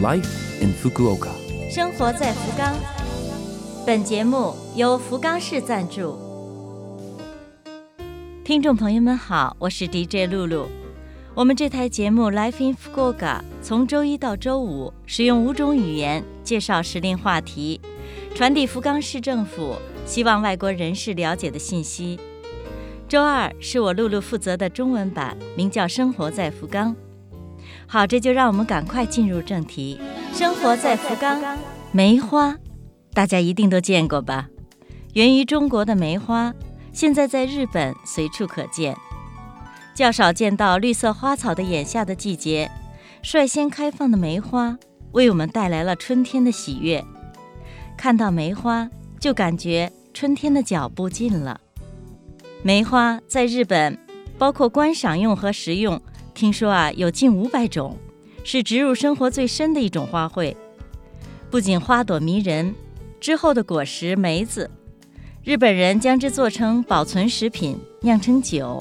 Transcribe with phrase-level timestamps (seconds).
[0.00, 1.30] Life in Fukuoka。
[1.68, 2.72] 生活在福冈。
[3.84, 6.16] 本节目由福冈市赞助。
[8.44, 10.68] 听众朋友们好，我是 DJ 露露。
[11.34, 17.80] 我们这台节目《Life in Fukuoka》从周一到周五，使用五种语言介绍时令话题，
[18.36, 19.74] 传递福冈市政府
[20.06, 22.20] 希望外国人士了解的信息。
[23.08, 26.94] 周二是我露露负责的中文版，名叫《生活在福冈》。
[27.90, 29.98] 好，这就让我们赶快进入正题。
[30.34, 31.40] 生活在福冈，
[31.90, 32.54] 梅花，
[33.14, 34.48] 大家一定都见过吧？
[35.14, 36.52] 源于中国的梅花，
[36.92, 38.94] 现在在日本随处可见。
[39.94, 42.70] 较少见到绿色花草的眼下的季节，
[43.22, 44.76] 率先开放的梅花，
[45.12, 47.02] 为我们带来了春天的喜悦。
[47.96, 51.58] 看到梅花，就感觉春天的脚步近了。
[52.62, 53.98] 梅花在日本，
[54.36, 55.98] 包括观赏用和食用。
[56.38, 57.98] 听说啊，有近五百种，
[58.44, 60.54] 是植入生活最深的一种花卉。
[61.50, 62.76] 不仅花朵迷人，
[63.18, 64.70] 之后的果实梅子，
[65.42, 68.80] 日本人将之做成保存食品，酿成酒。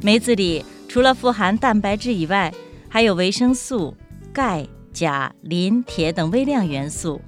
[0.00, 2.50] 梅子里除了富含蛋白质以外，
[2.88, 3.94] 还有维生素、
[4.32, 7.20] 钙、钾、磷、铁等微量元素。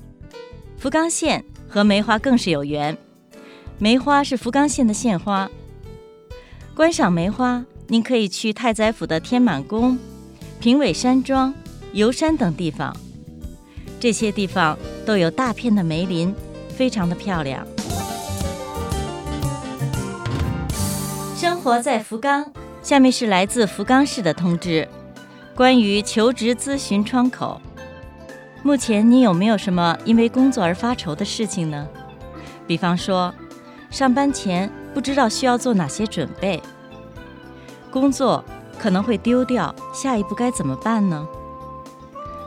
[0.78, 2.96] 福冈县和梅花更是有缘，
[3.78, 5.50] 梅花是福冈县的县花。
[6.74, 7.62] 观赏梅花。
[7.86, 9.98] 您可以去太宰府的天满宫、
[10.58, 11.52] 平尾山庄、
[11.92, 12.96] 游山等地方，
[14.00, 16.34] 这些地方都有大片的梅林，
[16.74, 17.66] 非常的漂亮。
[21.36, 22.50] 生活在福冈，
[22.82, 24.88] 下面是来自福冈市的通知，
[25.54, 27.60] 关于求职咨询窗口。
[28.62, 31.86] 目前你有没有什么因为工作而发愁的事情呢？
[32.66, 33.34] 比方说，
[33.90, 36.62] 上班前不知道需要做哪些准备。
[37.94, 38.44] 工作
[38.76, 41.24] 可能会丢掉，下一步该怎么办呢？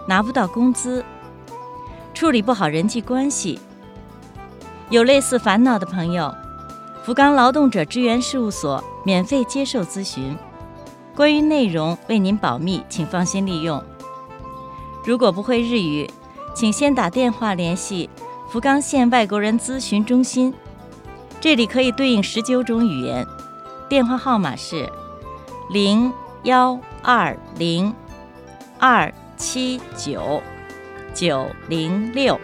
[0.05, 1.05] 拿不到工资，
[2.13, 3.57] 处理不好人际关系，
[4.89, 6.35] 有类似烦恼的朋友，
[7.01, 10.37] 福冈劳动者支援事务所免费接受咨询，
[11.15, 13.81] 关于内容为您保密，请放心利用。
[15.05, 16.09] 如果不会日语，
[16.53, 18.09] 请先打电话联系
[18.49, 20.53] 福冈县外国人咨询中心，
[21.39, 23.25] 这里可以对应十九种语言，
[23.87, 24.91] 电话号码是。
[25.69, 26.13] 零
[26.43, 27.93] 幺二零
[28.79, 30.41] 二七九
[31.13, 32.39] 九零六，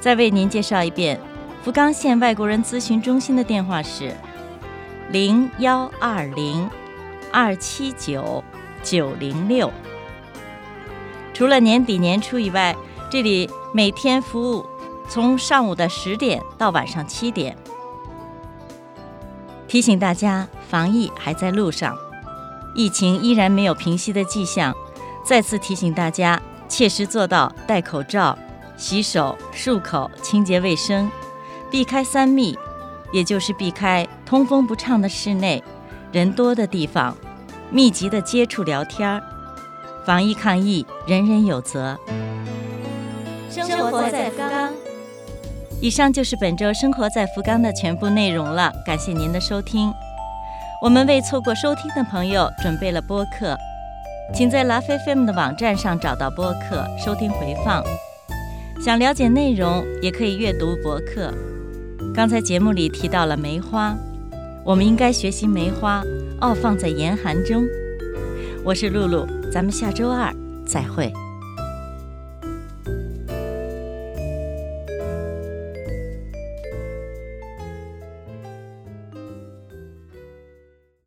[0.00, 1.20] 再为您介绍一遍，
[1.62, 4.16] 福冈县外国人咨询中心的电话是
[5.10, 6.66] 零幺二零
[7.30, 8.42] 二七九
[8.82, 9.70] 九零六。
[11.34, 12.74] 除了年底年初以外，
[13.10, 14.64] 这里每天服务
[15.10, 17.54] 从上午的十点到晚上七点。
[19.68, 20.46] 提醒大家。
[20.68, 21.96] 防疫还在路上，
[22.74, 24.74] 疫情依然没有平息的迹象。
[25.24, 28.36] 再次提醒大家，切实做到戴口罩、
[28.76, 31.08] 洗手、漱口、清洁卫生，
[31.70, 32.58] 避开三密，
[33.12, 35.62] 也就是避开通风不畅的室内、
[36.10, 37.16] 人多的地方、
[37.70, 39.22] 密集的接触聊天儿。
[40.04, 41.96] 防疫抗疫，人人有责。
[43.48, 44.72] 生活在福冈。
[45.82, 49.92] 以上就是本周生活在福冈的全部内容了，感谢您的收听。
[50.82, 53.56] 我们为错过收听的朋友准备了播客，
[54.34, 57.84] 请在 LaFM 的网站上找到播客收听回放。
[58.82, 61.32] 想了解内容，也可以阅读博客。
[62.14, 63.94] 刚才节目里提到了梅花，
[64.64, 66.02] 我们应该学习梅花
[66.40, 67.64] 傲放在严寒中。
[68.64, 70.34] 我是露露，咱们下周二
[70.66, 71.12] 再会。